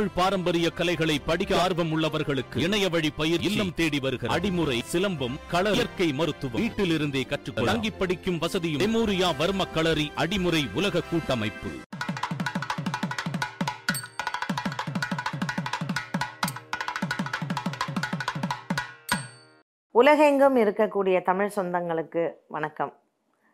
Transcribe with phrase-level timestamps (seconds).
[0.00, 5.70] தமிழ் பாரம்பரிய கலைகளை படிக்க ஆர்வம் உள்ளவர்களுக்கு இணைய வழி பயிர் இல்லம் தேடி வருகிற அடிமுறை சிலம்பம் கள
[5.70, 6.62] இயற்கை மருத்துவம்.
[6.62, 7.72] வீட்டிலிருந்தே கற்றுக்கொள்ள.
[7.72, 11.68] தங்கி படிக்கும் வசதியும் மெமோரியா வர்ம களரி அடிமுறை உலக கூட்டமைப்பு.
[19.90, 22.96] உலகெங்கும் இருக்கக்கூடிய தமிழ் சொந்தங்களுக்கு வணக்கம்.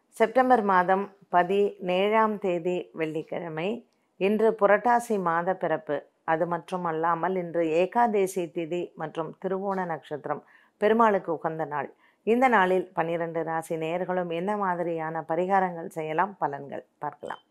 [0.08, 6.04] செப்டம்பர் மாதம் பதினேழாம் தேதி வெள்ளிக்கிழமை இன்று புரட்டாசி மாத பிறப்பு.
[6.32, 10.42] அது மட்டும் அல்லாமல் இன்று ஏகாதேசி திதி மற்றும் திருவோண நட்சத்திரம்
[10.80, 11.88] பெருமாளுக்கு உகந்த நாள்.
[12.26, 16.32] இந்த நாளில் பன்னிரண்டு ராசி நேயர்களும் என்ன மாதிரியான பரிகாரங்கள் செய்யலாம்?
[16.40, 17.42] பலன்கள் பார்க்கலாம்.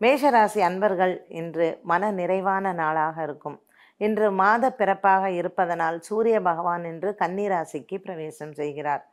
[0.00, 3.58] மேஷராசி அன்பர்கள் இன்று மன நிறைவான நாளாக இருக்கும்.
[4.00, 9.04] இன்று மாத பிறப்பாக இருப்பதனால் சூரிய பகவான் இன்று கன்னிராசிக்கு பிரவேசம் செய்கிறார்.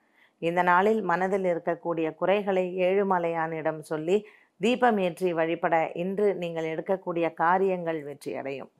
[0.41, 4.17] இந்த நாளில் மனதில் இருக்கக்கூடிய குறைகளை ஏழுமலையானிடம் சொல்லி
[4.61, 8.71] தீபம் ஏற்றி வழிபட இன்று நீங்கள் எடுக்கக்கூடிய காரியங்கள் வெற்றியடையும்.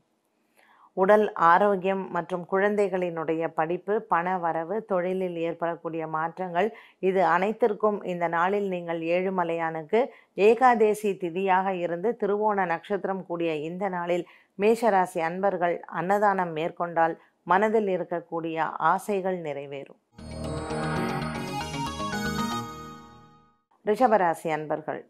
[0.97, 6.67] உடல் ஆரோக்கியம் மற்றும் குழந்தைகளினுடைய படிப்பு பண வரவு தொழிலில் ஏற்படக்கூடிய மாற்றங்கள்
[6.99, 10.01] இது அனைத்திற்கும் இந்த நாளில் நீங்கள் ஏழுமலையானுக்கு
[10.47, 14.25] ஏகாதேசி திதியாக இருந்து திருவோண நட்சத்திரம் கூடிய இந்த நாளில்
[14.59, 17.15] மேஷராசி அன்பர்கள் அன்னதானம் மேற்கொண்டால்
[17.47, 18.57] மனதில் இருக்கக்கூடிய
[18.91, 20.01] ஆசைகள் நிறைவேறும்.
[23.85, 25.01] ரிஷபராசி அன்பர்கள்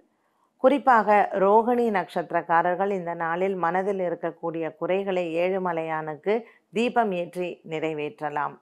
[0.63, 6.33] குறிப்பாக ரோகிணி நட்சத்திரக்காரர்கள் இந்த நாளில் மனதில் இருக்கக்கூடிய குறைகளை ஏழுமலையானுக்கு
[6.77, 8.53] தீபம் ஏற்றி நிறைவேற்றலாம்.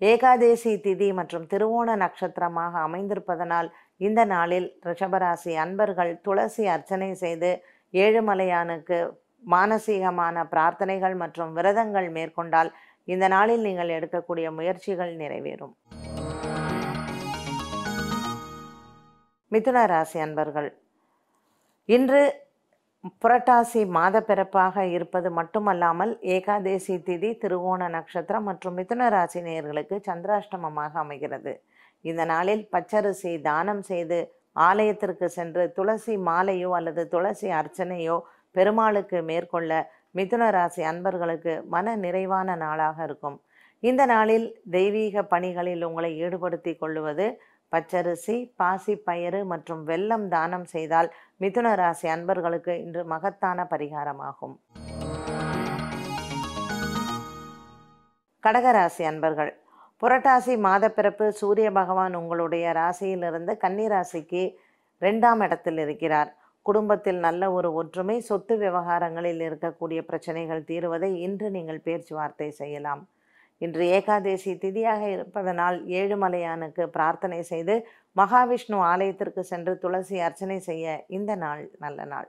[0.00, 3.68] ஏகாதேசி திதி மற்றும் திருவோண நட்சத்திரமாக அமைந்திருப்பதனால்
[4.06, 7.50] இந்த நாளில் ரிஷபராசி அன்பர்கள் துளசி அர்ச்சனை செய்து
[7.94, 8.98] ஏழுமலையானுக்கு
[9.54, 12.72] மானசீகமான பிரார்த்தனைகள் மற்றும் விரதங்கள் மேற்கொண்டால்
[13.04, 15.74] இந்த நாளில் நீங்கள் எடுக்கக்கூடிய முயற்சிகள் நிறைவேறும்.
[19.52, 20.70] மிதுன ராசி அன்பர்கள்
[21.88, 22.20] இன்று
[23.22, 31.52] புரட்டாசி மாத பிறப்பாக இருப்பது மட்டுமல்லாமல் ஏகாதேசி திதி திருவோண நட்சத்திரம் மற்றும் மிதுன ராசி நேயர்களுக்கு சந்திராஷ்டமமாக அமைகிறது.
[32.04, 34.18] இந்த நாளில் பச்சரிசி தானம் செய்து
[34.68, 38.16] ஆலயத்திற்கு சென்று துளசி மாலையோ அல்லது துளசி அர்ச்சனையோ
[38.54, 39.72] பெருமாளுக்கு மேற்கொள்ள
[40.18, 43.38] மிதுன ராசி அன்பர்களுக்கு மன நிறைவான நாளாக இருக்கும்.
[43.82, 44.46] இந்த நாளில்
[44.76, 47.26] தெய்வீக பணிகளில் உங்களை ஈடுபடுத்தி கொள்ளுவது
[47.72, 51.08] பச்சரிசி பாசி பயறு மற்றும் வெல்லம் தானம் செய்தால்
[51.42, 54.54] மிதுன ராசி அன்பர்களுக்கு இன்று மகத்தான பரிகாரமாகும்.
[58.44, 59.52] கடகராசி அன்பர்கள்
[60.02, 64.42] புரட்டாசி மாதப்பிறப்பு சூரிய பகவான் உங்களுடைய ராசியிலிருந்து கன்னிராசிக்கு
[65.02, 66.30] ரெண்டாம் இடத்தில் இருக்கிறார்.
[66.66, 73.02] குடும்பத்தில் நல்ல ஒரு ஒற்றுமை சொத்து விவகாரங்களில் இருக்கக்கூடிய பிரச்சனைகள் தீருவதை இன்று நீங்கள் பேச்சுவார்த்தை செய்யலாம்.
[73.64, 77.74] இன்று ஏகாதேசி திதியாக இருப்பதனால் ஏழுமலையானுக்கு பிரார்த்தனை செய்து
[78.20, 82.28] மகாவிஷ்ணு ஆலயத்திற்கு சென்று துளசி அர்ச்சனை செய்ய இந்த நாள் நல்ல நாள்.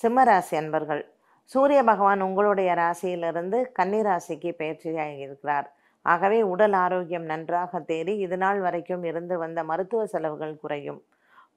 [0.00, 1.02] சிம்மராசி அன்பர்கள்
[1.50, 5.68] சூரிய பகவான் உங்களுடைய ராசியிலிருந்து கன்னிராசிக்கு பயிற்சியாக இருக்கிறார்.
[6.06, 11.00] ஆகவே உடல் ஆரோக்கியம் நன்றாக தேறி இது நாள் வரைக்கும் இருந்து வந்த மருத்துவ செலவுகள் குறையும்.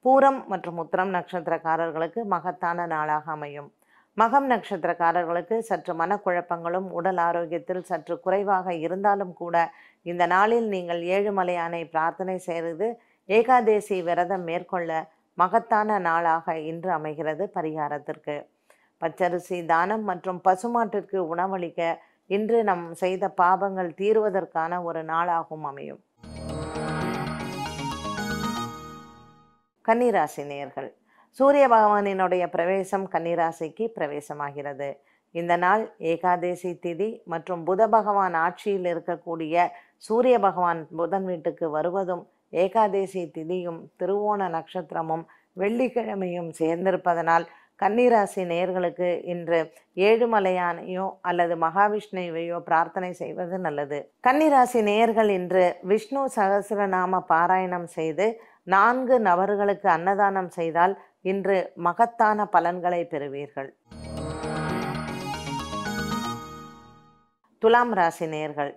[0.04, 3.70] பூரம் மற்றும் உத்திரம் நட்சத்திரக்காரர்களுக்கு மகத்தான நாளாக அமையும்.
[4.16, 9.56] மகம் நட்சத்திரக்காரர்களுக்கு சற்று மனக்குழப்பங்களும் உடல் ஆரோக்கியத்தில் சற்று குறைவாக இருந்தாலும் கூட
[10.10, 12.88] இந்த நாளில் நீங்கள் ஏழுமலையானை பிரார்த்தனை செய்து
[13.28, 14.90] ஏகாதேசி விரதம் மேற்கொள்ள
[15.38, 18.36] மகத்தான நாளாக இன்று அமைகிறது பரிகாரத்திற்கு.
[19.02, 21.80] பச்சரிசி தானம் மற்றும் பசுமாட்டிற்கு உணவளிக்க
[22.30, 26.02] இன்று நம் செய்த பாபங்கள் தீர்வதற்கான ஒரு நாளாகவும் அமையும்.
[29.88, 30.90] கன்னிராசி நேர்கள்
[31.38, 34.88] சூரிய பகவானினுடைய பிரவேசம் கன்னிராசிக்கு பிரவேசமாகிறது.
[35.34, 39.64] இந்த நாள் ஏகாதேசி திதி மற்றும் புத பகவான் ஆட்சியில் இருக்கக்கூடிய
[40.06, 42.22] சூரிய பகவான் புதன் வீட்டுக்கு வருவதும்
[42.64, 45.24] ஏகாதேசி திதியும் திருவோண நட்சத்திரமும்
[45.56, 47.46] வெள்ளிக்கிழமையும் சேர்ந்திருப்பதனால்
[47.80, 49.58] கன்னிராசி நேயர்களுக்கு இன்று
[50.08, 53.98] ஏழுமலையானையோ அல்லது மகாவிஷ்ணுவையோ பிரார்த்தனை செய்வது நல்லது.
[54.26, 58.28] கன்னிராசி நேயர்கள் இன்று விஷ்ணு சகசிரநாம பாராயணம் செய்து
[58.74, 60.94] நான்கு நபர்களுக்கு அன்னதானம் செய்தால்
[61.24, 61.56] இன்று
[61.86, 63.70] மகத்தான பலன்களை பெறுவீர்கள்.
[67.62, 68.72] துலாம் ராசி நேர்கள்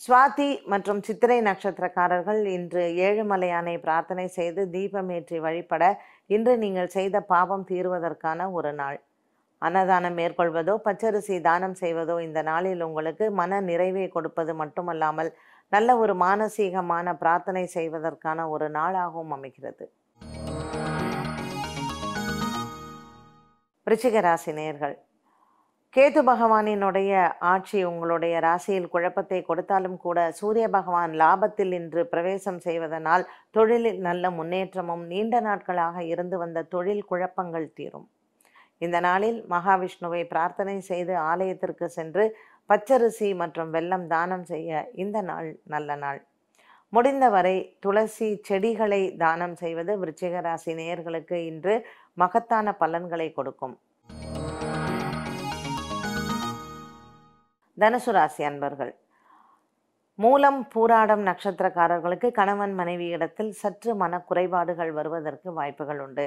[0.00, 5.82] சுவாதி மற்றும் சித்திரை நட்சத்திரக்காரர்கள் இன்று ஏழுமலையானை பிரார்த்தனை செய்து தீபமேற்றி வழிபட
[6.34, 8.98] இன்று நீங்கள் செய்த பாவம் தீர்வதற்கான ஒரு நாள்.
[9.62, 15.30] அன்னதானம் மேற்கொள்வதோ பச்சரிசி தானம் செய்வதோ இந்த நாளில் உங்களுக்கு மன நிறைவை கொடுப்பது மட்டுமல்லாமல்
[15.72, 19.86] நல்ல ஒரு மானசீகமான பிரார்த்தனை செய்வதற்கான ஒரு நாளாகவும் அமைகிறது.
[23.90, 24.52] விருச்சிக ராசி
[25.94, 27.12] கேது பகவானினுடைய
[27.52, 35.02] ஆட்சி உங்களுடைய ராசியில் குழப்பத்தை கொடுத்தாலும் கூட சூரிய பகவான் லாபத்தில் இன்று பிரவேசம் செய்வதனால் தொழிலில் நல்ல முன்னேற்றமும்
[35.12, 38.06] நீண்ட நாட்களாக இருந்து வந்த தொழில் குழப்பங்கள் தீரும்.
[38.78, 42.26] இந்த நாளில் மகாவிஷ்ணுவை பிரார்த்தனை செய்து ஆலயத்திற்கு சென்று
[42.70, 46.20] பச்சரிசி மற்றும் வெள்ளம் தானம் செய்ய இந்த நாள் நல்ல நாள்.
[46.92, 51.74] முடிந்தவரை துளசி செடிகளை தானம் செய்வது விருச்சிக ராசி நேயர்களுக்கு இன்று
[52.14, 53.74] மகத்தான பலன்களை கொடுக்கும்.
[57.78, 58.92] தனுசு ராசி அன்பர்கள்
[60.18, 66.26] மூலம் பூராடம் நட்சத்திரக்காரர்களுக்கு கணவன் மனைவி இடத்தில் சற்று மனக்குறைபாடுகள் வருவதற்கு வாய்ப்புகள் உண்டு.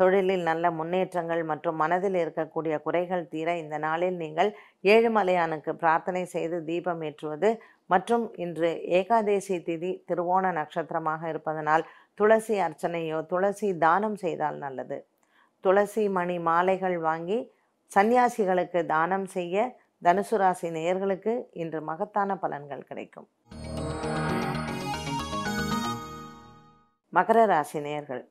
[0.00, 4.50] தொழிலில் நல்ல முன்னேற்றங்கள் மற்றும் மனதில் இருக்கக்கூடிய குறைகள் தீர இந்த நாளில் நீங்கள்
[4.94, 7.50] ஏழுமலையானுக்கு பிரார்த்தனை செய்து தீபம் ஏற்றுவது
[7.92, 11.84] மற்றும் இன்று ஏகாதேசி திதி திருவோண நட்சத்திரமாக இருப்பதனால்
[12.20, 14.98] துளசி அர்ச்சனையோ துளசி தானம் செய்தால் நல்லது.
[15.64, 17.38] துளசி மணி மாலைகள் வாங்கி
[17.90, 19.64] சந்நியாசிகளுக்கு தானம் செய்ய
[20.06, 23.28] தனுசு ராசி நேயர்களுக்கு இன்று மகத்தான பலன்கள் கிடைக்கும்.
[27.12, 28.22] மகர ராசி நேயர்கள்.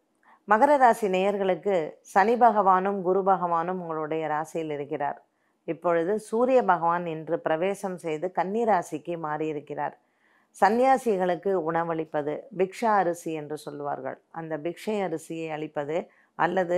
[0.48, 1.76] மகர ராசி நேயர்களுக்கு
[2.14, 5.20] சனி பகவானும் குரு பகவானும் உங்களுடைய ராசியில் இருக்கிறார்.
[5.68, 9.96] இப்பொழுது சூரிய பகவான் இன்று பிரவேசம் செய்து கன்னிராசிக்கு மாறியிருக்கிறார்.
[10.62, 14.18] சந்நியாசிகளுக்கு உணவளிப்பது பிக்ஷா அரிசி என்று சொல்லுவார்கள்.
[14.40, 15.98] அந்த பிக்ஷை அரிசியை அளிப்பது
[16.40, 16.78] அல்லது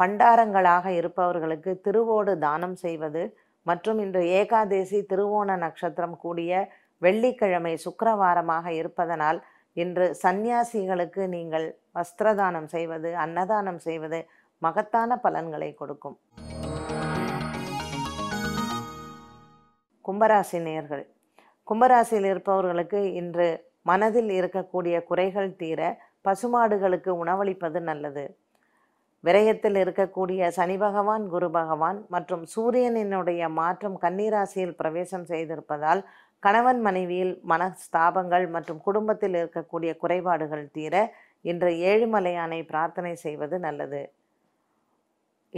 [0.00, 3.22] பண்டாரங்களாக இருப்பவர்களுக்கு திருவோடு தானம் செய்வது
[3.66, 6.52] மற்றும் இன்று ஏகாதேசி திருவோண நட்சத்திரம் கூடிய
[7.02, 9.40] வெள்ளிக்கிழமை சுக்கரவாரமாக இருப்பதனால்
[9.76, 11.66] இன்று சந்நியாசிகளுக்கு நீங்கள்
[11.98, 14.20] வஸ்திரதானம் செய்வது அன்னதானம் செய்வது
[14.62, 16.18] மகத்தான பலன்களை கொடுக்கும்.
[20.04, 21.04] கும்பராசி நேர்கள்
[21.68, 23.48] கும்பராசியில் இருப்பவர்களுக்கு இன்று
[23.90, 25.80] மனதில் இருக்கக்கூடிய குறைகள் தீர
[26.26, 28.24] பசுமாடுகளுக்கு உணவளிப்பது நல்லது.
[29.24, 36.02] விரயத்தில் இருக்கக்கூடிய சனி பகவான் குரு பகவான் மற்றும் சூரியனினுடைய மாற்றம் கன்னிராசியில் பிரவேசம் செய்திருப்பதால்
[36.42, 40.94] கணவன் மனைவியில் மனஸ்தாபங்கள் மற்றும் குடும்பத்தில் இருக்கக்கூடிய குறைபாடுகள் தீர
[41.44, 44.02] இன்று ஏழுமலையானை பிரார்த்தனை செய்வது நல்லது.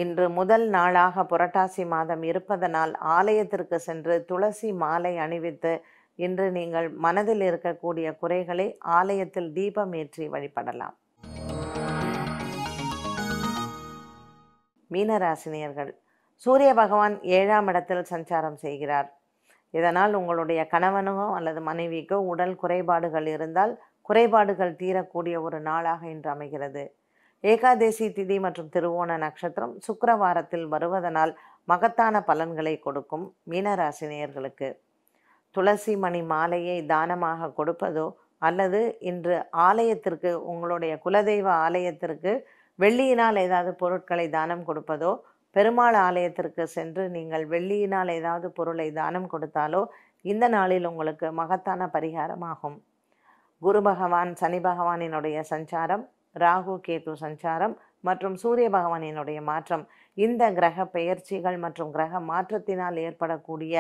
[0.03, 5.73] இன்று முதல் நாளாக புரட்டாசி மாதம் இருப்பதனால் ஆலயத்திற்கு சென்று துளசி மாலை அணிவித்து
[6.19, 8.67] இன்று நீங்கள் மனதில் இருக்கக்கூடிய குறைகளை
[8.99, 10.97] ஆலயத்தில் தீபம் ஏற்றி வழிபடலாம்.
[14.91, 15.93] மீனராசினியர்கள்
[16.47, 19.09] சூரிய பகவான் ஏழாம் இடத்தில் சஞ்சாரம் செய்கிறார்.
[19.75, 23.75] இதனால் உங்களுடைய கணவனோ அல்லது மனைவிக்கோ உடல் குறைபாடுகள் இருந்தால்
[24.09, 26.85] குறைபாடுகள் தீரக்கூடிய ஒரு நாளாக இன்று அமைகிறது.
[27.47, 31.33] ஏகாதேசி திதி மற்றும் திருவோண நட்சத்திரம் சுக்கரவாரத்தில் வருவதனால்
[31.65, 34.69] மகத்தான பலன்களை கொடுக்கும் மீனராசினியர்களுக்கு
[35.55, 38.07] துளசி மணி மாலையை தானமாக கொடுப்பதோ
[38.39, 42.33] அல்லது இன்று ஆலயத்திற்கு உங்களுடைய குலதெய்வ ஆலயத்திற்கு
[42.79, 45.13] வெள்ளியினால் ஏதாவது பொருட்களை தானம் கொடுப்பதோ
[45.57, 49.83] பெருமாள் ஆலயத்திற்கு சென்று நீங்கள் வெள்ளியினால் ஏதாவது பொருளை தானம் கொடுத்தாலோ
[50.25, 52.77] இந்த நாளில் உங்களுக்கு மகத்தான பரிகாரமாகும்.
[53.63, 56.05] குரு பகவான் சனி பகவானினுடைய சஞ்சாரம்
[56.43, 57.75] ராகு கேது சஞ்சாரம்
[58.09, 59.85] மற்றும் சூரிய பகவானினுடைய மாற்றம்.
[60.25, 63.75] இந்த கிரக பெயர்ச்சிகள் மற்றும் கிரக மாற்றத்தினால் ஏற்படக்கூடிய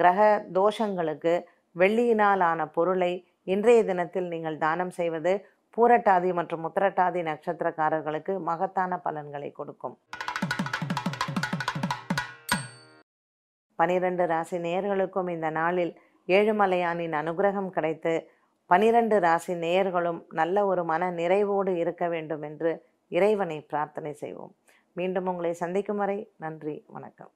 [0.00, 0.20] கிரக
[0.58, 1.34] தோஷங்களுக்கு
[1.76, 3.12] வெள்ளியினால் ஆன பொருளை
[3.54, 5.32] இன்றைய தினத்தில் நீங்கள் தானம் செய்வது
[5.76, 9.96] பூரட்டாதி மற்றும் உத்திரட்டாதி நட்சத்திரக்காரர்களுக்கு மகத்தான பலன்களை கொடுக்கும்.
[13.78, 15.92] பனிரெண்டு ராசி நேயர்களுக்கும் இந்த நாளில்
[16.28, 18.12] ஏழுமலையானின் அனுகிரகம் கிடைத்து
[18.70, 22.70] பனிரெண்டு ராசி நேயர்களும் நல்ல ஒரு மன நிறைவோடு இருக்க வேண்டும் என்று
[23.08, 24.54] இறைவனை பிரார்த்தனை செய்வோம்.
[24.92, 27.32] மீண்டும் உங்களை சந்திக்கும் வரை நன்றி வணக்கம்.